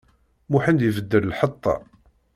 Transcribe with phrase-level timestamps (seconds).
[0.51, 1.75] Muḥend ibeddel lḥeṭṭa.